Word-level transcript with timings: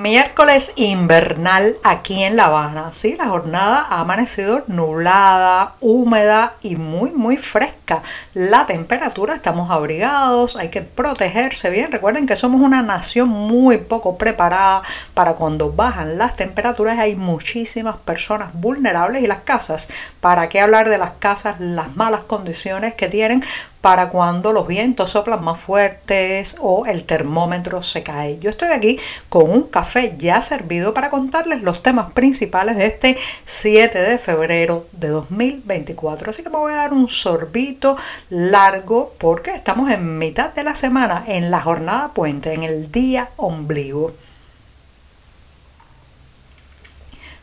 Miércoles 0.00 0.72
invernal 0.76 1.76
aquí 1.84 2.22
en 2.22 2.34
La 2.34 2.46
Habana. 2.46 2.90
Sí, 2.90 3.16
la 3.18 3.26
jornada 3.26 3.86
ha 3.90 4.00
amanecido 4.00 4.64
nublada, 4.66 5.74
húmeda 5.80 6.54
y 6.62 6.76
muy, 6.76 7.10
muy 7.10 7.36
fresca. 7.36 8.00
La 8.32 8.64
temperatura, 8.64 9.34
estamos 9.34 9.70
abrigados, 9.70 10.56
hay 10.56 10.70
que 10.70 10.80
protegerse 10.80 11.68
bien. 11.68 11.92
Recuerden 11.92 12.24
que 12.24 12.36
somos 12.36 12.62
una 12.62 12.80
nación 12.80 13.28
muy 13.28 13.76
poco 13.76 14.16
preparada 14.16 14.80
para 15.12 15.34
cuando 15.34 15.70
bajan 15.70 16.16
las 16.16 16.34
temperaturas. 16.34 16.98
Hay 16.98 17.14
muchísimas 17.14 17.96
personas 17.96 18.54
vulnerables 18.54 19.22
y 19.22 19.26
las 19.26 19.40
casas. 19.40 19.88
¿Para 20.22 20.48
qué 20.48 20.62
hablar 20.62 20.88
de 20.88 20.96
las 20.96 21.12
casas? 21.18 21.60
Las 21.60 21.94
malas 21.94 22.24
condiciones 22.24 22.94
que 22.94 23.08
tienen 23.08 23.44
para 23.80 24.08
cuando 24.10 24.52
los 24.52 24.66
vientos 24.66 25.10
soplan 25.10 25.44
más 25.44 25.58
fuertes 25.58 26.56
o 26.60 26.84
el 26.86 27.04
termómetro 27.04 27.82
se 27.82 28.02
cae. 28.02 28.38
Yo 28.38 28.50
estoy 28.50 28.68
aquí 28.68 28.98
con 29.28 29.50
un 29.50 29.62
café 29.64 30.14
ya 30.18 30.42
servido 30.42 30.92
para 30.92 31.10
contarles 31.10 31.62
los 31.62 31.82
temas 31.82 32.12
principales 32.12 32.76
de 32.76 32.86
este 32.86 33.16
7 33.44 33.98
de 33.98 34.18
febrero 34.18 34.86
de 34.92 35.08
2024. 35.08 36.30
Así 36.30 36.42
que 36.42 36.50
me 36.50 36.58
voy 36.58 36.72
a 36.72 36.76
dar 36.76 36.92
un 36.92 37.08
sorbito 37.08 37.96
largo 38.28 39.14
porque 39.18 39.52
estamos 39.52 39.90
en 39.90 40.18
mitad 40.18 40.52
de 40.52 40.64
la 40.64 40.74
semana, 40.74 41.24
en 41.26 41.50
la 41.50 41.60
jornada 41.60 42.12
puente, 42.12 42.52
en 42.52 42.62
el 42.62 42.92
día 42.92 43.30
ombligo. 43.36 44.12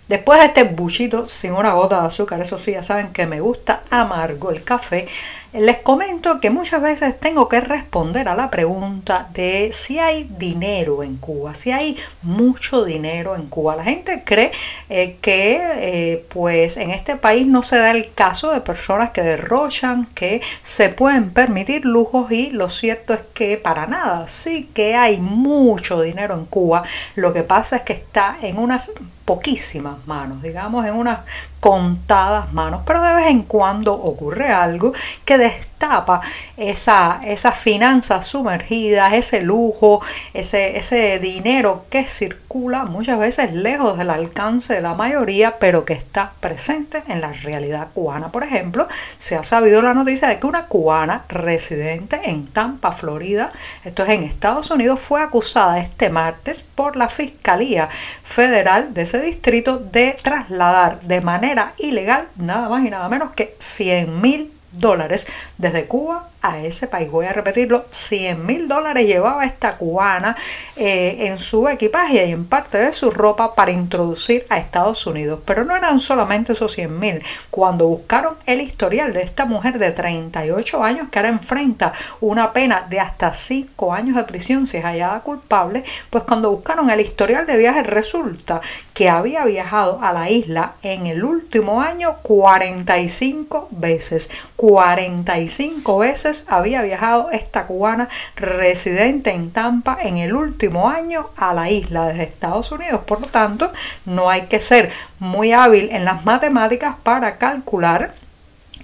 Después 0.07 0.39
de 0.39 0.45
este 0.45 0.63
buchito 0.63 1.27
sin 1.27 1.51
una 1.51 1.73
gota 1.73 1.99
de 1.99 2.07
azúcar, 2.07 2.39
eso 2.39 2.57
sí, 2.57 2.71
ya 2.71 2.81
saben 2.81 3.11
que 3.11 3.27
me 3.27 3.41
gusta 3.41 3.83
amargo 3.89 4.51
el 4.51 4.63
café, 4.63 5.05
les 5.51 5.79
comento 5.79 6.39
que 6.39 6.49
muchas 6.49 6.81
veces 6.81 7.19
tengo 7.19 7.49
que 7.49 7.59
responder 7.59 8.29
a 8.29 8.35
la 8.35 8.49
pregunta 8.49 9.27
de 9.33 9.69
si 9.73 9.99
hay 9.99 10.23
dinero 10.23 11.03
en 11.03 11.17
Cuba, 11.17 11.55
si 11.55 11.71
hay 11.71 11.97
mucho 12.21 12.85
dinero 12.85 13.35
en 13.35 13.47
Cuba. 13.47 13.75
La 13.75 13.83
gente 13.83 14.23
cree 14.23 14.51
eh, 14.87 15.17
que 15.19 15.59
eh, 15.61 16.25
pues 16.29 16.77
en 16.77 16.91
este 16.91 17.17
país 17.17 17.45
no 17.45 17.63
se 17.63 17.77
da 17.77 17.91
el 17.91 18.13
caso 18.13 18.51
de 18.51 18.61
personas 18.61 19.11
que 19.11 19.23
derrochan, 19.23 20.05
que 20.13 20.41
se 20.61 20.87
pueden 20.87 21.31
permitir 21.31 21.83
lujos 21.83 22.31
y 22.31 22.51
lo 22.51 22.69
cierto 22.69 23.13
es 23.13 23.21
que 23.33 23.57
para 23.57 23.87
nada, 23.87 24.27
sí 24.27 24.69
que 24.73 24.95
hay 24.95 25.19
mucho 25.19 26.01
dinero 26.01 26.35
en 26.35 26.45
Cuba. 26.45 26.83
Lo 27.15 27.33
que 27.33 27.43
pasa 27.43 27.77
es 27.77 27.81
que 27.81 27.93
está 27.93 28.37
en 28.41 28.57
unas 28.57 28.91
poquísimas 29.27 29.97
manos, 30.07 30.41
digamos 30.41 30.85
en 30.85 30.95
unas 30.95 31.19
contadas 31.67 32.53
manos, 32.53 32.83
pero 32.85 33.03
de 33.03 33.13
vez 33.13 33.27
en 33.27 33.43
cuando 33.43 33.93
ocurre 33.93 34.47
algo 34.47 34.93
que 35.25 35.37
destapa 35.37 36.21
esa, 36.55 37.19
esas 37.25 37.57
finanzas 37.57 38.25
sumergidas, 38.25 39.11
ese 39.11 39.41
lujo, 39.41 40.01
ese, 40.33 40.77
ese 40.77 41.19
dinero 41.19 41.85
que 41.89 42.07
circula 42.07 42.85
muchas 42.85 43.19
veces 43.19 43.51
lejos 43.51 43.97
del 43.97 44.11
alcance 44.11 44.75
de 44.75 44.81
la 44.81 44.93
mayoría, 44.93 45.59
pero 45.59 45.83
que 45.83 45.91
está 45.91 46.31
presente 46.39 47.03
en 47.09 47.19
la 47.19 47.33
realidad 47.33 47.89
cubana. 47.93 48.31
Por 48.31 48.45
ejemplo, 48.45 48.87
se 49.17 49.35
ha 49.35 49.43
sabido 49.43 49.81
la 49.81 49.93
noticia 49.93 50.29
de 50.29 50.39
que 50.39 50.47
una 50.47 50.67
cubana 50.67 51.25
residente 51.27 52.21
en 52.23 52.47
Tampa, 52.47 52.93
Florida, 52.93 53.51
esto 53.83 54.03
es 54.03 54.09
en 54.09 54.23
Estados 54.23 54.71
Unidos, 54.71 55.01
fue 55.01 55.21
acusada 55.21 55.79
este 55.79 56.09
martes 56.09 56.63
por 56.63 56.95
la 56.95 57.09
Fiscalía 57.09 57.89
Federal 58.23 58.93
de 58.93 59.01
ese 59.01 59.19
distrito 59.19 59.77
de 59.77 60.17
trasladar 60.23 61.01
de 61.01 61.19
manera 61.19 61.56
ilegal 61.77 62.27
nada 62.37 62.69
más 62.69 62.85
y 62.85 62.89
nada 62.89 63.09
menos 63.09 63.33
que 63.33 63.55
100 63.59 64.21
mil 64.21 64.53
dólares 64.71 65.27
desde 65.57 65.85
Cuba 65.85 66.29
a 66.41 66.59
ese 66.59 66.87
país. 66.87 67.09
Voy 67.09 67.25
a 67.25 67.33
repetirlo, 67.33 67.85
100 67.89 68.45
mil 68.45 68.67
dólares 68.67 69.07
llevaba 69.07 69.45
esta 69.45 69.73
cubana 69.73 70.35
eh, 70.75 71.27
en 71.27 71.39
su 71.39 71.67
equipaje 71.67 72.25
y 72.25 72.31
en 72.31 72.45
parte 72.45 72.77
de 72.77 72.93
su 72.93 73.11
ropa 73.11 73.55
para 73.55 73.71
introducir 73.71 74.45
a 74.49 74.57
Estados 74.57 75.05
Unidos. 75.07 75.39
Pero 75.45 75.65
no 75.65 75.75
eran 75.75 75.99
solamente 75.99 76.53
esos 76.53 76.71
100 76.73 76.99
mil. 76.99 77.23
Cuando 77.49 77.87
buscaron 77.87 78.35
el 78.45 78.61
historial 78.61 79.13
de 79.13 79.21
esta 79.21 79.45
mujer 79.45 79.79
de 79.79 79.91
38 79.91 80.83
años 80.83 81.07
que 81.09 81.19
ahora 81.19 81.29
enfrenta 81.29 81.93
una 82.21 82.53
pena 82.53 82.85
de 82.89 82.99
hasta 82.99 83.33
5 83.33 83.93
años 83.93 84.15
de 84.15 84.23
prisión 84.23 84.67
si 84.67 84.77
es 84.77 84.83
hallada 84.83 85.21
culpable, 85.21 85.83
pues 86.09 86.23
cuando 86.23 86.51
buscaron 86.51 86.89
el 86.89 86.99
historial 86.99 87.45
de 87.45 87.57
viaje 87.57 87.83
resulta 87.83 88.61
que 88.93 89.09
había 89.09 89.45
viajado 89.45 89.99
a 90.01 90.11
la 90.11 90.29
isla 90.29 90.73
en 90.81 91.07
el 91.07 91.23
último 91.23 91.81
año 91.81 92.17
45 92.23 93.69
veces. 93.71 94.29
45 94.55 95.97
veces 95.99 96.26
había 96.47 96.81
viajado 96.81 97.31
esta 97.31 97.65
cubana 97.65 98.09
residente 98.35 99.31
en 99.31 99.51
Tampa 99.51 99.97
en 100.01 100.17
el 100.17 100.33
último 100.33 100.89
año 100.89 101.29
a 101.37 101.53
la 101.53 101.69
isla 101.69 102.07
desde 102.07 102.23
Estados 102.23 102.71
Unidos. 102.71 103.01
Por 103.05 103.21
lo 103.21 103.27
tanto, 103.27 103.71
no 104.05 104.29
hay 104.29 104.43
que 104.43 104.59
ser 104.59 104.91
muy 105.19 105.51
hábil 105.51 105.89
en 105.91 106.05
las 106.05 106.25
matemáticas 106.25 106.95
para 107.03 107.37
calcular 107.37 108.13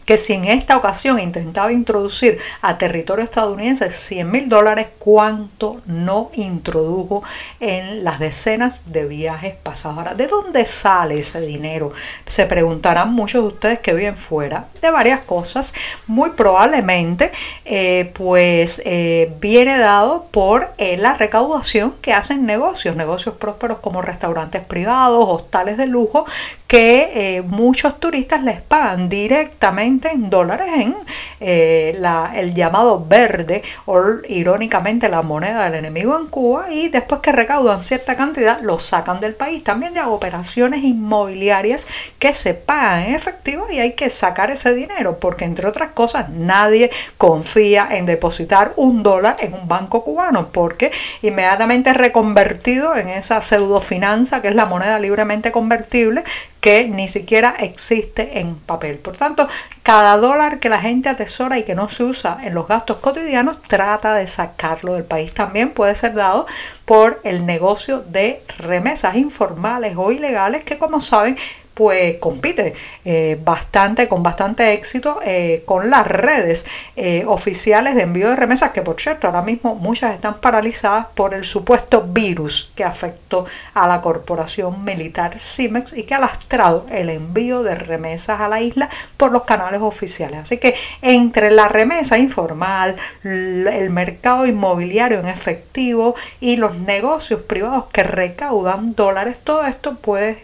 que 0.06 0.18
si 0.18 0.34
en 0.34 0.46
esta 0.46 0.78
ocasión 0.78 1.20
intentaba 1.20 1.72
introducir 1.72 2.38
a 2.62 2.78
territorio 2.78 3.24
estadounidense 3.24 3.90
100 3.90 4.32
mil 4.32 4.50
dólares, 4.50 4.88
¿cuánto 5.00 5.80
no 5.86 6.30
introdujo 6.34 7.24
en 7.60 8.04
las 8.04 8.20
decenas 8.20 8.82
de 8.86 9.06
viajes 9.06 9.56
pasados? 9.56 9.98
Ahora, 9.98 10.14
¿de 10.14 10.28
dónde 10.28 10.66
sale 10.66 11.20
ese 11.20 11.42
dinero? 11.42 11.92
Se 12.26 12.46
preguntarán 12.46 13.14
muchos 13.14 13.44
de 13.44 13.48
ustedes 13.48 13.80
que 13.80 13.94
viven 13.94 14.18
fuera 14.18 14.68
de 14.82 14.92
varias 14.92 15.22
cosas. 15.22 15.74
Muy 16.08 16.32
probablemente, 16.32 17.32
eh, 17.66 18.12
pues 18.14 18.82
eh, 18.86 19.34
viene 19.40 19.78
dado 19.78 20.26
por 20.32 20.74
eh, 20.78 20.98
la 20.98 21.14
recaudación 21.14 21.94
que 22.02 22.14
hacen 22.14 22.46
negocios, 22.46 22.96
negocios 22.96 23.36
prósperos 23.36 23.80
como 23.80 24.02
restaurantes 24.02 24.62
privados, 24.62 25.26
hostales 25.28 25.78
de 25.78 25.88
lujo, 25.88 26.26
que 26.68 27.44
muchos 27.46 28.00
turistas 28.00 28.44
les 28.44 28.60
pagan 28.60 29.08
directamente 29.08 29.93
en 30.02 30.30
dólares 30.30 30.68
en 30.76 30.96
eh, 31.40 31.98
el 32.36 32.54
llamado 32.54 33.06
verde 33.06 33.62
o 33.86 34.02
irónicamente 34.28 35.10
la 35.10 35.22
moneda 35.22 35.66
del 35.66 35.76
enemigo 35.76 36.18
en 36.18 36.28
Cuba 36.28 36.72
y 36.72 36.90
después 36.90 37.22
que 37.22 37.32
recaudan 37.32 37.84
cierta 37.84 38.16
cantidad 38.16 38.60
lo 38.62 38.80
sacan 38.80 39.20
del 39.20 39.36
país. 39.36 39.64
También 39.64 39.94
de 39.94 40.02
operaciones 40.02 40.84
inmobiliarias 40.84 41.88
que 42.20 42.34
se 42.34 42.54
pagan 42.54 43.04
en 43.04 43.16
efectivo 43.16 43.68
y 43.72 43.80
hay 43.80 43.94
que 43.94 44.10
sacar 44.10 44.52
ese 44.52 44.74
dinero 44.74 45.20
porque 45.20 45.46
entre 45.46 45.68
otras 45.68 45.92
cosas 45.92 46.30
nadie 46.30 46.90
confía 47.18 47.88
en 47.92 48.06
depositar 48.06 48.74
un 48.76 49.04
dólar 49.04 49.36
en 49.40 49.54
un 49.54 49.68
banco 49.68 50.04
cubano 50.04 50.50
porque 50.52 50.92
inmediatamente 51.22 51.94
reconvertido 51.94 52.96
en 52.96 53.10
esa 53.10 53.42
pseudofinanza 53.42 54.42
que 54.42 54.50
es 54.50 54.56
la 54.56 54.66
moneda 54.66 55.00
libremente 55.00 55.52
convertible 55.52 56.24
que 56.64 56.88
ni 56.88 57.10
siquiera 57.10 57.56
existe 57.60 58.40
en 58.40 58.56
papel. 58.56 58.98
Por 58.98 59.18
tanto, 59.18 59.48
cada 59.84 60.16
dólar 60.16 60.60
que 60.60 60.70
la 60.70 60.80
gente 60.80 61.10
atesora 61.10 61.60
y 61.60 61.64
que 61.64 61.76
no 61.76 61.90
se 61.90 62.06
usa 62.06 62.40
en 62.42 62.54
los 62.54 62.68
gastos 62.70 62.98
cotidianos, 62.98 63.62
trata 63.62 64.14
de 64.14 64.28
sacarlo 64.28 64.94
del 64.94 65.04
país. 65.04 65.34
También 65.34 65.72
puede 65.72 65.94
ser 65.96 66.14
dado 66.14 66.48
por 66.86 67.20
el 67.26 67.46
negocio 67.46 68.00
de 68.00 68.42
remesas 68.58 69.16
informales 69.18 69.96
o 69.98 70.12
ilegales 70.12 70.64
que, 70.64 70.78
como 70.78 71.02
saben, 71.02 71.38
pues 71.74 72.16
compite 72.20 72.74
eh, 73.04 73.38
bastante, 73.44 74.08
con 74.08 74.22
bastante 74.22 74.74
éxito 74.74 75.20
eh, 75.26 75.64
con 75.66 75.90
las 75.90 76.06
redes 76.06 76.66
eh, 76.96 77.24
oficiales 77.28 77.96
de 77.96 78.04
envío 78.04 78.30
de 78.30 78.36
remesas, 78.36 78.72
que 78.72 78.82
por 78.82 79.00
cierto 79.00 79.28
ahora 79.28 79.42
mismo 79.42 79.76
muchas 79.76 80.14
están 80.14 80.40
paralizadas 80.40 81.08
por 81.16 81.34
el 81.34 81.44
supuesto 81.44 82.04
virus 82.08 82.72
que 82.76 82.84
afectó 82.84 83.46
a 83.74 83.88
la 83.88 84.02
corporación 84.02 84.84
militar 84.84 85.40
CIMEX 85.40 85.94
y 85.94 86.04
que 86.04 86.14
ha 86.14 86.20
lastrado 86.20 86.86
el 86.92 87.10
envío 87.10 87.64
de 87.64 87.76
remesas 87.76 88.40
a 88.40 88.48
la 88.48 88.62
isla 88.62 88.90
por 89.18 89.32
los 89.32 89.44
canales 89.44 89.82
oficiales. 89.82 90.40
Así 90.40 90.58
que 90.58 90.76
entre 91.02 91.50
la 91.50 91.68
remesa 91.68 92.18
informal, 92.18 92.96
el 93.24 93.90
mercado 93.90 94.46
inmobiliario 94.46 95.20
en 95.20 95.28
efectivo 95.28 96.16
y 96.40 96.58
los 96.58 96.78
negocios 96.78 97.42
privados 97.42 97.86
que 97.92 98.04
recaudan 98.04 98.92
dólares, 98.92 99.38
todo 99.44 99.66
esto 99.66 99.96
puede 99.96 100.44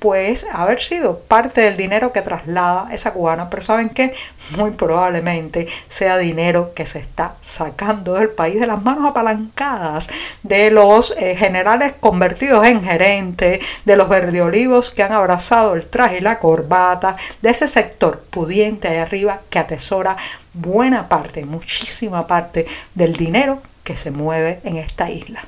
pues 0.00 0.46
haber 0.62 0.80
sido 0.80 1.18
parte 1.20 1.60
del 1.60 1.76
dinero 1.76 2.12
que 2.12 2.22
traslada 2.22 2.88
esa 2.92 3.12
cubana, 3.12 3.50
pero 3.50 3.62
saben 3.62 3.90
que 3.90 4.14
muy 4.56 4.72
probablemente 4.72 5.68
sea 5.88 6.18
dinero 6.18 6.72
que 6.74 6.86
se 6.86 6.98
está 6.98 7.36
sacando 7.40 8.14
del 8.14 8.30
país 8.30 8.60
de 8.60 8.66
las 8.66 8.82
manos 8.82 9.10
apalancadas 9.10 10.08
de 10.42 10.70
los 10.70 11.14
eh, 11.18 11.36
generales 11.36 11.94
convertidos 11.98 12.66
en 12.66 12.82
gerentes, 12.82 13.64
de 13.84 13.96
los 13.96 14.08
verdeolivos 14.08 14.90
que 14.90 15.02
han 15.02 15.12
abrazado 15.12 15.74
el 15.74 15.86
traje 15.86 16.18
y 16.18 16.20
la 16.20 16.38
corbata, 16.38 17.16
de 17.42 17.50
ese 17.50 17.68
sector 17.68 18.20
pudiente 18.30 18.88
ahí 18.88 18.98
arriba 18.98 19.40
que 19.50 19.58
atesora 19.58 20.16
buena 20.52 21.08
parte, 21.08 21.44
muchísima 21.44 22.26
parte 22.26 22.66
del 22.94 23.14
dinero 23.14 23.60
que 23.84 23.96
se 23.96 24.10
mueve 24.10 24.60
en 24.64 24.76
esta 24.76 25.10
isla. 25.10 25.44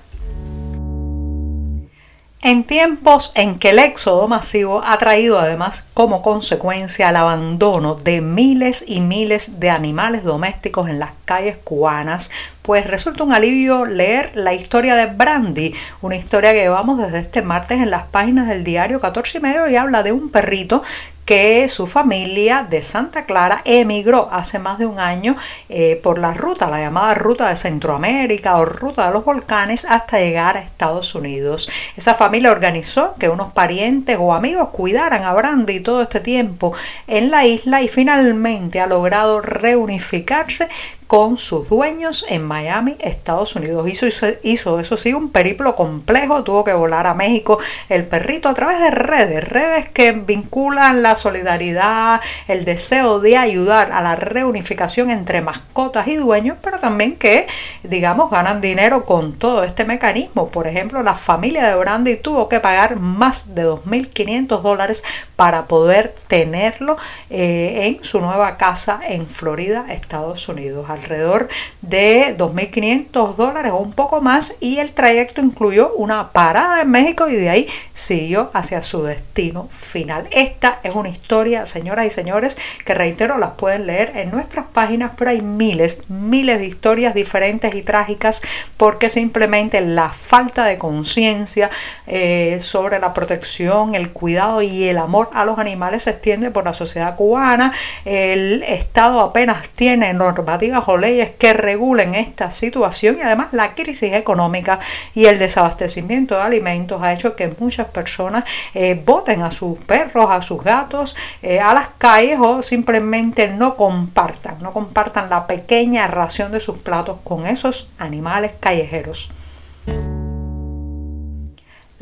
En 2.43 2.65
tiempos 2.65 3.33
en 3.35 3.59
que 3.59 3.69
el 3.69 3.79
éxodo 3.79 4.27
masivo 4.27 4.83
ha 4.83 4.97
traído 4.97 5.39
además 5.39 5.85
como 5.93 6.23
consecuencia 6.23 7.11
el 7.11 7.17
abandono 7.17 7.97
de 7.97 8.23
miles 8.23 8.83
y 8.87 9.03
miles 9.03 9.61
de 9.61 9.69
animales 9.69 10.25
domésticos 10.25 10.89
en 10.89 10.99
las 10.99 11.11
calles 11.27 11.59
cubanas, 11.59 12.31
pues 12.63 12.87
resulta 12.87 13.25
un 13.25 13.35
alivio 13.35 13.85
leer 13.85 14.33
la 14.37 14.55
historia 14.55 14.95
de 14.95 15.05
Brandy, 15.05 15.75
una 16.01 16.17
historia 16.17 16.53
que 16.53 16.63
llevamos 16.63 16.97
desde 16.97 17.19
este 17.19 17.43
martes 17.43 17.79
en 17.79 17.91
las 17.91 18.05
páginas 18.05 18.49
del 18.49 18.65
diario 18.65 19.01
14 19.01 19.37
y 19.37 19.41
medio 19.43 19.69
y 19.69 19.77
habla 19.77 20.03
de 20.03 20.13
un 20.13 20.31
perrito 20.31 20.83
que 21.31 21.69
su 21.69 21.87
familia 21.87 22.67
de 22.69 22.82
Santa 22.82 23.25
Clara 23.25 23.62
emigró 23.65 24.29
hace 24.32 24.59
más 24.59 24.81
de 24.81 24.87
un 24.87 24.99
año 24.99 25.37
eh, 25.69 25.94
por 26.03 26.19
la 26.19 26.35
ruta, 26.35 26.69
la 26.69 26.81
llamada 26.81 27.15
ruta 27.15 27.49
de 27.49 27.55
Centroamérica 27.55 28.56
o 28.56 28.65
ruta 28.65 29.06
de 29.06 29.12
los 29.12 29.25
volcanes 29.25 29.85
hasta 29.88 30.19
llegar 30.19 30.56
a 30.56 30.61
Estados 30.61 31.15
Unidos. 31.15 31.69
Esa 31.97 32.15
familia 32.15 32.50
organizó 32.50 33.15
que 33.17 33.29
unos 33.29 33.53
parientes 33.53 34.17
o 34.19 34.35
amigos 34.35 34.71
cuidaran 34.71 35.23
a 35.23 35.32
Brandy 35.32 35.79
todo 35.79 36.03
este 36.03 36.19
tiempo 36.19 36.75
en 37.06 37.31
la 37.31 37.47
isla 37.47 37.81
y 37.81 37.87
finalmente 37.87 38.81
ha 38.81 38.88
logrado 38.88 39.41
reunificarse 39.41 40.69
con 41.11 41.39
sus 41.39 41.69
dueños 41.69 42.25
en 42.29 42.45
Miami, 42.45 42.97
Estados 43.01 43.57
Unidos. 43.57 43.89
Hizo, 43.89 44.07
hizo, 44.45 44.79
eso 44.79 44.97
sí 44.97 45.12
un 45.12 45.31
periplo 45.31 45.75
complejo, 45.75 46.45
tuvo 46.45 46.62
que 46.62 46.73
volar 46.73 47.09
a 47.09 47.15
México 47.15 47.59
el 47.89 48.07
perrito 48.07 48.49
a 48.49 48.55
través 48.55 48.79
de 48.79 48.93
redes, 48.93 49.43
redes 49.43 49.89
que 49.89 50.12
vinculan 50.12 51.03
la 51.03 51.17
solidaridad, 51.17 52.21
el 52.47 52.65
deseo 52.65 53.19
de 53.19 53.37
ayudar 53.37 53.91
a 53.91 54.03
la 54.03 54.15
reunificación 54.15 55.11
entre 55.11 55.41
mascotas 55.41 56.07
y 56.07 56.15
dueños, 56.15 56.59
pero 56.62 56.79
también 56.79 57.17
que, 57.17 57.49
digamos, 57.83 58.31
ganan 58.31 58.61
dinero 58.61 59.05
con 59.05 59.33
todo 59.33 59.65
este 59.65 59.85
mecanismo. 59.85 60.49
Por 60.49 60.69
ejemplo, 60.69 61.03
la 61.03 61.17
familia 61.17 61.67
de 61.67 61.75
Brandy 61.75 62.19
tuvo 62.19 62.49
que 62.49 62.61
pagar 62.61 63.01
más 63.01 63.53
de 63.56 63.67
2.500 63.67 64.63
dólares 64.63 65.03
para 65.35 65.67
poder 65.67 66.15
tenerlo 66.29 66.97
eh, 67.31 67.97
en 67.99 68.05
su 68.05 68.21
nueva 68.21 68.56
casa 68.56 69.01
en 69.09 69.27
Florida, 69.27 69.87
Estados 69.89 70.49
Unidos 70.49 70.89
alrededor 71.00 71.49
de 71.82 72.37
2.500 72.37 73.35
dólares 73.35 73.73
o 73.73 73.79
un 73.79 73.93
poco 73.93 74.20
más 74.20 74.55
y 74.61 74.79
el 74.79 74.93
trayecto 74.93 75.41
incluyó 75.41 75.93
una 75.94 76.32
parada 76.32 76.82
en 76.82 76.91
México 76.91 77.29
y 77.29 77.37
de 77.37 77.50
ahí 77.50 77.69
siguió 77.93 78.50
hacia 78.55 78.82
su 78.82 79.02
destino 79.02 79.69
final. 79.70 80.29
Esta 80.31 80.81
es 80.82 80.94
una 80.94 81.08
historia, 81.08 81.67
señoras 81.67 82.06
y 82.06 82.11
señores, 82.11 82.56
que 82.85 82.94
reitero, 82.94 83.38
las 83.38 83.52
pueden 83.52 83.87
leer 83.87 84.12
en 84.17 84.31
nuestras 84.31 84.67
páginas, 84.73 85.12
pero 85.17 85.31
hay 85.31 85.43
miles, 85.43 86.00
miles 86.08 86.58
de 86.58 86.67
historias 86.67 87.14
diferentes 87.14 87.75
y 87.75 87.82
trágicas 87.82 88.43
porque 88.76 89.08
simplemente 89.08 89.81
la 89.81 90.11
falta 90.11 90.64
de 90.64 90.79
conciencia 90.79 91.70
eh, 92.06 92.58
sobre 92.61 92.99
la 92.99 93.14
protección, 93.14 93.94
el 93.94 94.11
cuidado 94.11 94.62
y 94.62 94.85
el 94.85 94.99
amor 94.99 95.31
a 95.32 95.44
los 95.44 95.58
animales 95.58 96.05
se 96.05 96.11
extiende 96.11 96.50
por 96.50 96.64
la 96.64 96.73
sociedad 96.73 97.17
cubana. 97.17 97.73
El 98.05 98.62
Estado 98.62 99.20
apenas 99.20 99.69
tiene 99.70 100.12
normativas 100.12 100.85
leyes 100.97 101.31
que 101.31 101.53
regulen 101.53 102.15
esta 102.15 102.51
situación 102.51 103.19
y 103.19 103.23
además 103.23 103.49
la 103.53 103.75
crisis 103.75 104.13
económica 104.13 104.79
y 105.15 105.27
el 105.27 105.39
desabastecimiento 105.39 106.37
de 106.37 106.43
alimentos 106.43 107.03
ha 107.03 107.13
hecho 107.13 107.37
que 107.37 107.55
muchas 107.59 107.89
personas 107.89 108.45
eh, 108.75 109.01
voten 109.05 109.43
a 109.43 109.53
sus 109.53 109.79
perros, 109.79 110.27
a 110.31 110.43
sus 110.43 110.63
gatos 110.63 111.17
eh, 111.43 111.61
a 111.61 111.75
las 111.75 111.89
calles 111.99 112.39
o 112.41 112.63
simplemente 112.63 113.49
no 113.49 113.77
compartan, 113.77 114.63
no 114.63 114.73
compartan 114.73 115.31
la 115.31 115.47
pequeña 115.47 116.07
ración 116.07 116.53
de 116.53 116.61
sus 116.61 116.79
platos 116.79 117.19
con 117.25 117.47
esos 117.47 117.89
animales 117.99 118.53
callejeros. 118.61 119.31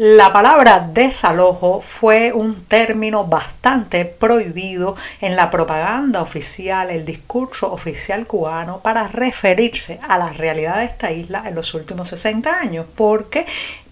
La 0.00 0.32
palabra 0.32 0.78
desalojo 0.78 1.80
fue 1.80 2.32
un 2.32 2.64
término 2.66 3.24
bastante 3.24 4.04
prohibido 4.04 4.94
en 5.20 5.34
la 5.34 5.50
propaganda 5.50 6.22
oficial, 6.22 6.90
el 6.90 7.04
discurso 7.04 7.72
oficial 7.72 8.24
cubano 8.24 8.78
para 8.78 9.08
referirse 9.08 9.98
a 10.06 10.16
la 10.16 10.28
realidad 10.32 10.76
de 10.76 10.84
esta 10.84 11.10
isla 11.10 11.42
en 11.46 11.56
los 11.56 11.74
últimos 11.74 12.10
60 12.10 12.60
años, 12.60 12.86
porque 12.94 13.44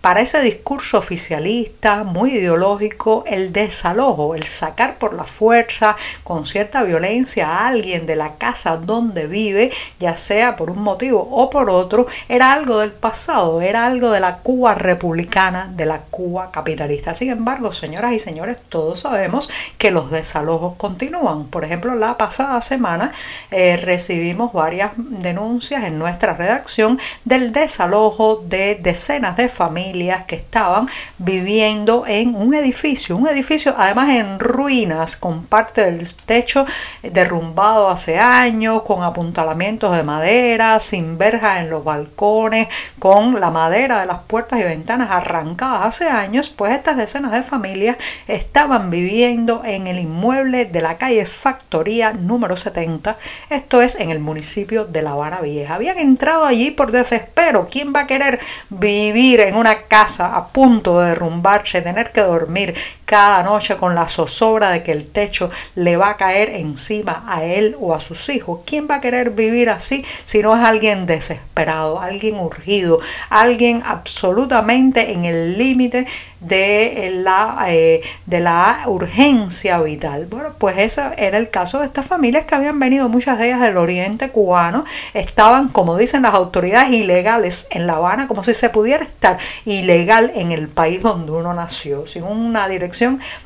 para 0.06 0.20
ese 0.20 0.40
discurso 0.40 0.98
oficialista, 0.98 2.04
muy 2.04 2.30
ideológico, 2.34 3.24
el 3.26 3.52
desalojo, 3.52 4.36
el 4.36 4.44
sacar 4.44 4.98
por 4.98 5.14
la 5.14 5.24
fuerza, 5.24 5.96
con 6.22 6.46
cierta 6.46 6.84
violencia 6.84 7.48
a 7.48 7.66
alguien 7.66 8.06
de 8.06 8.14
la 8.14 8.36
casa 8.36 8.76
donde 8.76 9.26
vive, 9.26 9.72
ya 9.98 10.14
sea 10.14 10.54
por 10.54 10.70
un 10.70 10.80
motivo 10.80 11.28
o 11.28 11.50
por 11.50 11.70
otro, 11.70 12.06
era 12.28 12.52
algo 12.52 12.78
del 12.78 12.92
pasado, 12.92 13.60
era 13.60 13.84
algo 13.84 14.10
de 14.10 14.20
la 14.20 14.36
Cuba 14.36 14.76
republicana, 14.76 15.72
de 15.74 15.86
la 15.86 15.98
Cuba 16.02 16.52
capitalista. 16.52 17.12
Sin 17.12 17.30
embargo, 17.30 17.72
señoras 17.72 18.12
y 18.12 18.20
señores, 18.20 18.58
todos 18.68 19.00
sabemos 19.00 19.50
que 19.76 19.90
los 19.90 20.12
desalojos 20.12 20.74
continúan. 20.76 21.46
Por 21.46 21.64
ejemplo, 21.64 21.96
la 21.96 22.16
pasada 22.16 22.60
semana 22.60 23.10
eh, 23.50 23.76
recibimos 23.76 24.52
varias 24.52 24.92
denuncias 24.96 25.82
en 25.82 25.98
nuestra 25.98 26.34
redacción 26.34 26.96
del 27.24 27.50
desalojo 27.50 28.44
de 28.46 28.76
decenas 28.80 29.36
de 29.36 29.48
familias 29.48 29.95
que 30.26 30.36
estaban 30.36 30.88
viviendo 31.18 32.04
en 32.06 32.34
un 32.34 32.54
edificio, 32.54 33.16
un 33.16 33.28
edificio 33.28 33.74
además 33.78 34.10
en 34.10 34.38
ruinas, 34.38 35.16
con 35.16 35.44
parte 35.44 35.84
del 35.84 36.06
techo 36.14 36.66
derrumbado 37.02 37.88
hace 37.88 38.18
años, 38.18 38.82
con 38.82 39.02
apuntalamientos 39.02 39.96
de 39.96 40.02
madera, 40.02 40.78
sin 40.80 41.16
verjas 41.16 41.60
en 41.60 41.70
los 41.70 41.82
balcones, 41.82 42.68
con 42.98 43.40
la 43.40 43.50
madera 43.50 44.00
de 44.00 44.06
las 44.06 44.20
puertas 44.26 44.60
y 44.60 44.64
ventanas 44.64 45.10
arrancadas 45.10 45.86
hace 45.86 46.08
años, 46.08 46.50
pues 46.50 46.72
estas 46.72 46.96
decenas 46.96 47.32
de 47.32 47.42
familias 47.42 47.96
estaban 48.28 48.90
viviendo 48.90 49.62
en 49.64 49.86
el 49.86 49.98
inmueble 49.98 50.66
de 50.66 50.80
la 50.82 50.98
calle 50.98 51.24
Factoría 51.24 52.12
número 52.12 52.56
70, 52.56 53.16
esto 53.48 53.80
es 53.80 53.94
en 53.94 54.10
el 54.10 54.20
municipio 54.20 54.84
de 54.84 55.02
La 55.02 55.10
Habana 55.10 55.40
Vieja. 55.40 55.74
Habían 55.74 55.98
entrado 55.98 56.44
allí 56.44 56.70
por 56.70 56.92
desespero. 56.92 57.68
¿Quién 57.70 57.94
va 57.94 58.00
a 58.00 58.06
querer 58.06 58.40
vivir 58.68 59.40
en 59.40 59.56
una 59.56 59.82
casa 59.88 60.36
a 60.36 60.48
punto 60.48 61.00
de 61.00 61.08
derrumbarse, 61.08 61.82
tener 61.82 62.12
que 62.12 62.22
dormir 62.22 62.74
cada 63.06 63.44
noche 63.44 63.76
con 63.76 63.94
la 63.94 64.08
zozobra 64.08 64.70
de 64.70 64.82
que 64.82 64.90
el 64.90 65.06
techo 65.06 65.48
le 65.76 65.96
va 65.96 66.10
a 66.10 66.16
caer 66.16 66.50
encima 66.50 67.24
a 67.28 67.44
él 67.44 67.76
o 67.80 67.94
a 67.94 68.00
sus 68.00 68.28
hijos. 68.28 68.60
¿Quién 68.66 68.88
va 68.90 68.96
a 68.96 69.00
querer 69.00 69.30
vivir 69.30 69.70
así 69.70 70.04
si 70.24 70.42
no 70.42 70.56
es 70.56 70.62
alguien 70.62 71.06
desesperado, 71.06 72.00
alguien 72.00 72.36
urgido, 72.36 72.98
alguien 73.30 73.82
absolutamente 73.86 75.12
en 75.12 75.24
el 75.24 75.56
límite 75.56 76.06
de 76.40 77.12
la, 77.22 77.66
eh, 77.68 78.02
de 78.26 78.40
la 78.40 78.82
urgencia 78.86 79.78
vital? 79.78 80.26
Bueno, 80.26 80.54
pues 80.58 80.76
ese 80.76 81.02
era 81.16 81.38
el 81.38 81.48
caso 81.48 81.78
de 81.78 81.86
estas 81.86 82.06
familias 82.06 82.44
que 82.44 82.56
habían 82.56 82.80
venido, 82.80 83.08
muchas 83.08 83.38
de 83.38 83.46
ellas 83.46 83.60
del 83.60 83.76
oriente 83.76 84.30
cubano, 84.30 84.84
estaban, 85.14 85.68
como 85.68 85.96
dicen 85.96 86.22
las 86.22 86.34
autoridades, 86.34 86.90
ilegales 86.90 87.68
en 87.70 87.86
La 87.86 87.94
Habana, 87.94 88.26
como 88.26 88.42
si 88.42 88.52
se 88.52 88.68
pudiera 88.68 89.04
estar 89.04 89.38
ilegal 89.64 90.32
en 90.34 90.50
el 90.50 90.66
país 90.66 91.02
donde 91.02 91.30
uno 91.30 91.54
nació, 91.54 92.04
sin 92.08 92.24
una 92.24 92.66
dirección 92.66 92.95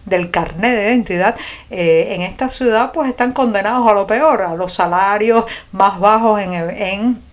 del 0.05 0.31
carnet 0.31 0.75
de 0.75 0.89
identidad 0.89 1.37
eh, 1.71 2.15
en 2.15 2.23
esta 2.23 2.49
ciudad, 2.49 2.93
pues 2.93 3.09
están 3.09 3.33
condenados 3.33 3.91
a 3.91 3.95
lo 3.95 4.07
peor, 4.07 4.43
a 4.43 4.55
los 4.55 4.75
salarios 4.75 5.45
más 5.73 5.99
bajos 5.99 6.41
en, 6.41 6.53
en 6.53 7.30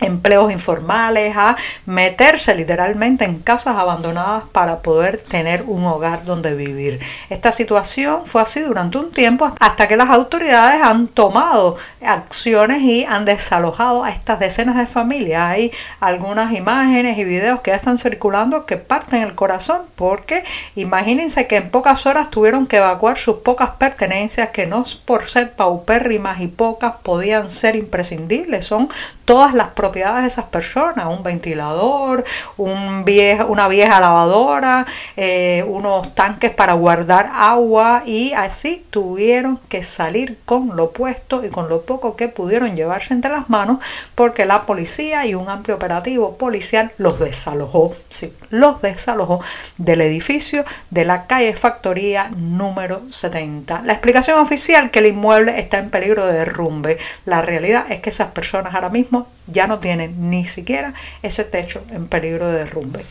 empleos 0.00 0.52
informales, 0.52 1.36
a 1.36 1.56
meterse 1.86 2.54
literalmente 2.54 3.24
en 3.24 3.40
casas 3.40 3.76
abandonadas 3.76 4.44
para 4.52 4.80
poder 4.80 5.18
tener 5.18 5.64
un 5.66 5.84
hogar 5.84 6.24
donde 6.24 6.54
vivir. 6.54 7.00
Esta 7.30 7.52
situación 7.52 8.22
fue 8.26 8.42
así 8.42 8.60
durante 8.60 8.98
un 8.98 9.10
tiempo 9.10 9.52
hasta 9.60 9.88
que 9.88 9.96
las 9.96 10.10
autoridades 10.10 10.82
han 10.82 11.08
tomado 11.08 11.76
acciones 12.04 12.82
y 12.82 13.04
han 13.04 13.24
desalojado 13.24 14.04
a 14.04 14.10
estas 14.10 14.38
decenas 14.38 14.76
de 14.76 14.86
familias. 14.86 15.50
Hay 15.50 15.72
algunas 16.00 16.54
imágenes 16.54 17.18
y 17.18 17.24
videos 17.24 17.60
que 17.60 17.70
ya 17.70 17.76
están 17.76 17.98
circulando 17.98 18.66
que 18.66 18.76
parten 18.76 19.22
el 19.22 19.34
corazón 19.34 19.82
porque 19.96 20.44
imagínense 20.74 21.46
que 21.46 21.56
en 21.56 21.70
pocas 21.70 22.06
horas 22.06 22.30
tuvieron 22.30 22.66
que 22.66 22.76
evacuar 22.76 23.18
sus 23.18 23.38
pocas 23.38 23.70
pertenencias 23.70 24.50
que 24.50 24.66
no 24.66 24.84
por 25.04 25.26
ser 25.26 25.52
paupérrimas 25.52 26.40
y 26.40 26.46
pocas 26.46 26.94
podían 27.02 27.50
ser 27.50 27.76
imprescindibles, 27.76 28.64
son 28.64 28.88
todas 29.28 29.52
las 29.52 29.68
propiedades 29.68 30.22
de 30.22 30.28
esas 30.28 30.46
personas, 30.46 31.04
un 31.06 31.22
ventilador, 31.22 32.24
un 32.56 33.04
una 33.48 33.68
vieja 33.68 34.00
lavadora, 34.00 34.86
eh, 35.16 35.62
unos 35.66 36.14
tanques 36.14 36.50
para 36.50 36.72
guardar 36.72 37.30
agua 37.34 38.02
y 38.06 38.32
así 38.32 38.86
tuvieron 38.88 39.58
que 39.68 39.82
salir 39.82 40.38
con 40.46 40.76
lo 40.76 40.92
puesto 40.92 41.44
y 41.44 41.50
con 41.50 41.68
lo 41.68 41.82
poco 41.82 42.16
que 42.16 42.28
pudieron 42.28 42.74
llevarse 42.74 43.12
entre 43.12 43.30
las 43.30 43.50
manos 43.50 43.78
porque 44.14 44.46
la 44.46 44.62
policía 44.62 45.26
y 45.26 45.34
un 45.34 45.50
amplio 45.50 45.76
operativo 45.76 46.38
policial 46.38 46.92
los 46.96 47.18
desalojó, 47.18 47.94
sí, 48.08 48.32
los 48.48 48.80
desalojó 48.80 49.40
del 49.76 50.00
edificio 50.00 50.64
de 50.88 51.04
la 51.04 51.26
calle 51.26 51.54
Factoría 51.54 52.30
número 52.34 53.02
70. 53.10 53.82
La 53.84 53.92
explicación 53.92 54.38
oficial 54.38 54.90
que 54.90 55.00
el 55.00 55.06
inmueble 55.06 55.58
está 55.60 55.78
en 55.78 55.90
peligro 55.90 56.26
de 56.26 56.32
derrumbe. 56.32 56.98
La 57.26 57.42
realidad 57.42 57.86
es 57.90 58.00
que 58.00 58.10
esas 58.10 58.28
personas 58.28 58.74
ahora 58.74 58.88
mismo 58.88 59.17
ya 59.46 59.66
no 59.66 59.78
tienen 59.78 60.30
ni 60.30 60.46
siquiera 60.46 60.94
ese 61.22 61.44
techo 61.44 61.82
en 61.90 62.06
peligro 62.06 62.48
de 62.48 62.58
derrumbe. 62.58 63.04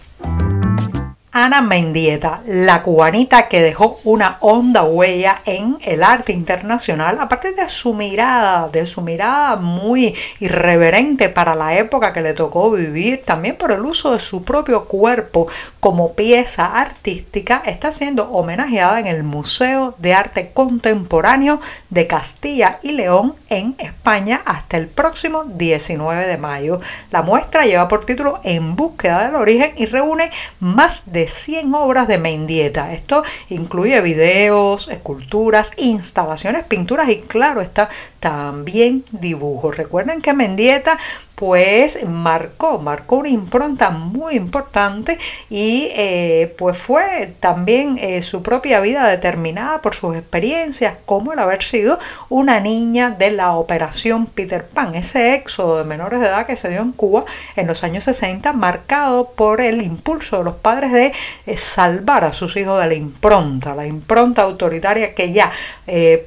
Ana 1.40 1.62
Mendieta, 1.62 2.42
la 2.48 2.82
cubanita 2.82 3.48
que 3.48 3.62
dejó 3.62 4.00
una 4.04 4.38
honda 4.40 4.82
huella 4.82 5.42
en 5.46 5.78
el 5.84 6.02
arte 6.02 6.34
internacional 6.34 7.20
a 7.20 7.30
partir 7.30 7.54
de 7.54 7.70
su 7.70 7.94
mirada, 7.94 8.70
de 8.70 8.88
su 8.88 9.04
mirada 9.04 9.56
muy 9.56 10.16
irreverente 10.40 11.30
para 11.30 11.54
la 11.54 11.78
época 11.78 12.12
que 12.12 12.22
le 12.22 12.34
tocó 12.34 12.72
vivir, 12.72 13.22
también 13.24 13.56
por 13.56 13.72
el 13.72 13.82
uso 13.82 14.14
de 14.14 14.20
su 14.20 14.44
propio 14.44 14.86
cuerpo 14.86 15.48
como 15.80 16.14
pieza 16.14 16.80
artística, 16.80 17.62
está 17.64 17.92
siendo 17.92 18.32
homenajeada 18.32 19.00
en 19.00 19.06
el 19.06 19.22
Museo 19.24 19.94
de 20.00 20.16
Arte 20.16 20.50
Contemporáneo 20.56 21.60
de 21.92 22.08
Castilla 22.08 22.80
y 22.82 22.94
León 22.94 23.36
en 23.50 23.76
España 23.78 24.42
hasta 24.44 24.78
el 24.78 24.88
próximo 24.88 25.44
19 25.44 26.26
de 26.26 26.38
mayo. 26.40 26.82
La 27.12 27.22
muestra 27.22 27.68
lleva 27.68 27.88
por 27.88 28.08
título 28.08 28.40
En 28.44 28.76
búsqueda 28.76 29.28
del 29.28 29.36
origen 29.36 29.74
y 29.78 29.86
reúne 29.86 30.32
más 30.60 31.04
de 31.06 31.27
100 31.28 31.74
obras 31.74 32.08
de 32.08 32.18
Mendieta. 32.18 32.94
Esto 32.94 33.24
incluye 33.50 34.02
videos, 34.02 34.88
esculturas, 34.88 35.72
instalaciones, 35.78 36.66
pinturas 36.66 37.10
y 37.10 37.18
claro 37.18 37.62
está 37.62 37.90
también 38.20 39.04
dibujos. 39.12 39.78
Recuerden 39.78 40.22
que 40.22 40.34
Mendieta 40.34 40.98
pues 41.38 42.04
marcó, 42.04 42.80
marcó 42.80 43.18
una 43.18 43.30
impronta 43.30 43.92
muy 43.92 44.34
importante 44.34 45.20
y 45.52 45.88
eh, 45.94 46.56
pues 46.58 46.80
fue 46.80 47.36
también 47.40 48.00
eh, 48.00 48.24
su 48.24 48.42
propia 48.42 48.80
vida 48.80 49.08
determinada 49.08 49.84
por 49.84 49.94
sus 49.94 50.16
experiencias, 50.16 50.96
como 51.06 51.34
el 51.34 51.40
haber 51.40 51.62
sido 51.62 52.00
una 52.30 52.60
niña 52.60 53.12
de 53.12 53.30
la 53.30 53.52
operación 53.52 54.26
Peter 54.26 54.66
Pan, 54.66 54.96
ese 54.96 55.36
éxodo 55.36 55.78
de 55.78 55.84
menores 55.84 56.22
de 56.22 56.26
edad 56.26 56.48
que 56.48 56.56
se 56.56 56.70
dio 56.70 56.82
en 56.82 56.92
Cuba 56.92 57.24
en 57.56 57.68
los 57.68 57.84
años 57.84 58.06
60, 58.06 58.52
marcado 58.54 59.30
por 59.30 59.62
el 59.62 59.84
impulso 59.84 60.40
de 60.40 60.44
los 60.44 60.56
padres 60.56 60.92
de 60.92 61.14
eh, 61.46 61.58
salvar 61.58 62.26
a 62.26 62.34
sus 62.34 62.58
hijos 62.58 62.82
de 62.82 62.88
la 62.88 62.96
impronta, 62.96 63.76
la 63.76 63.86
impronta 63.86 64.42
autoritaria 64.42 65.14
que 65.14 65.32
ya 65.32 65.52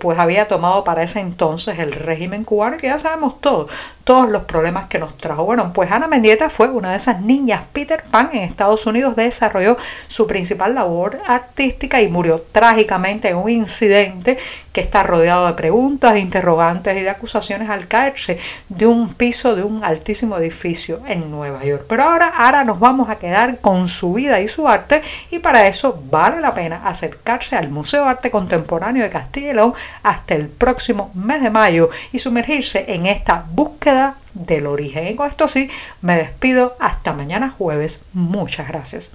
pues 0.00 0.18
había 0.18 0.48
tomado 0.48 0.84
para 0.84 1.02
ese 1.02 1.20
entonces 1.20 1.78
el 1.80 1.92
régimen 1.92 2.44
cubano, 2.44 2.76
que 2.76 2.86
ya 2.86 2.98
sabemos 2.98 3.40
todo, 3.40 3.68
todos 4.04 4.28
los 4.30 4.44
problemas 4.44 4.86
que 4.86 4.99
nos 5.00 5.16
trajo. 5.16 5.44
Bueno, 5.44 5.72
pues 5.72 5.90
Ana 5.90 6.06
Mendieta 6.06 6.48
fue 6.48 6.68
una 6.68 6.90
de 6.90 6.96
esas 6.96 7.20
niñas 7.20 7.62
Peter 7.72 8.02
Pan 8.10 8.30
en 8.32 8.42
Estados 8.42 8.86
Unidos, 8.86 9.16
desarrolló 9.16 9.76
su 10.06 10.26
principal 10.26 10.74
labor 10.74 11.20
artística 11.26 12.00
y 12.00 12.08
murió 12.08 12.44
trágicamente 12.52 13.28
en 13.28 13.36
un 13.36 13.50
incidente 13.50 14.38
que 14.72 14.80
está 14.80 15.02
rodeado 15.02 15.46
de 15.46 15.54
preguntas, 15.54 16.16
interrogantes 16.16 16.96
y 16.96 17.00
de 17.00 17.10
acusaciones 17.10 17.68
al 17.68 17.88
caerse 17.88 18.38
de 18.68 18.86
un 18.86 19.14
piso 19.14 19.56
de 19.56 19.64
un 19.64 19.84
altísimo 19.84 20.36
edificio 20.38 21.00
en 21.06 21.30
Nueva 21.30 21.64
York. 21.64 21.86
Pero 21.88 22.04
ahora, 22.04 22.28
ahora 22.28 22.64
nos 22.64 22.78
vamos 22.78 23.08
a 23.08 23.16
quedar 23.16 23.58
con 23.58 23.88
su 23.88 24.14
vida 24.14 24.40
y 24.40 24.48
su 24.48 24.68
arte 24.68 25.02
y 25.30 25.38
para 25.38 25.66
eso 25.66 26.00
vale 26.10 26.40
la 26.40 26.52
pena 26.52 26.82
acercarse 26.84 27.56
al 27.56 27.70
Museo 27.70 28.04
de 28.04 28.10
Arte 28.10 28.30
Contemporáneo 28.30 29.02
de 29.02 29.10
Castilla 29.10 29.50
y 29.50 29.54
León 29.54 29.74
hasta 30.02 30.34
el 30.34 30.48
próximo 30.48 31.10
mes 31.14 31.42
de 31.42 31.50
mayo 31.50 31.90
y 32.12 32.18
sumergirse 32.18 32.84
en 32.88 33.06
esta 33.06 33.44
búsqueda 33.50 34.16
del 34.34 34.66
origen. 34.66 35.08
Y 35.08 35.16
con 35.16 35.28
esto 35.28 35.48
sí, 35.48 35.70
me 36.00 36.16
despido 36.16 36.76
hasta 36.80 37.12
mañana 37.12 37.50
jueves. 37.50 38.02
Muchas 38.12 38.68
gracias. 38.68 39.10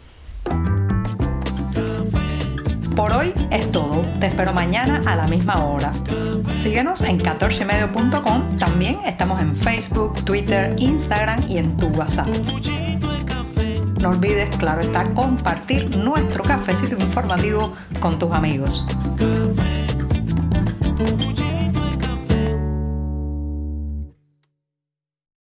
Por 2.95 3.12
hoy 3.12 3.34
es 3.51 3.69
todo. 3.74 4.05
Te 4.22 4.27
espero 4.27 4.53
mañana 4.53 5.01
a 5.05 5.15
la 5.15 5.27
misma 5.27 5.65
hora. 5.65 5.91
Síguenos 6.53 7.01
en 7.01 7.19
14medio.com. 7.19 8.57
También 8.57 9.00
estamos 9.05 9.41
en 9.41 9.53
Facebook, 9.53 10.24
Twitter, 10.24 10.74
Instagram 10.77 11.45
y 11.50 11.57
en 11.57 11.75
tu 11.75 11.88
WhatsApp. 11.88 12.29
No 14.00 14.12
olvides, 14.12 14.55
claro 14.57 14.81
está, 14.81 15.03
compartir 15.13 15.98
nuestro 15.98 16.43
cafecito 16.43 16.95
informativo 16.95 17.74
con 18.00 18.17
tus 18.17 18.31
amigos. 18.31 18.86